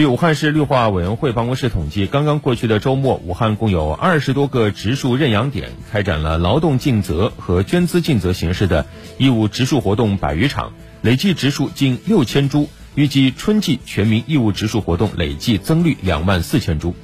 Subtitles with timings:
[0.00, 8.86] 据武汉市绿化委员会办公室统计，刚刚过去的周末，武汉共有二十多个植树认养点开展了劳动尽责和捐资尽责形式的
[9.18, 12.70] 义务植树活动百余场，累计植树近六千株。
[12.94, 16.94] 预计春季全民义务植树活动累计增绿两万四千株。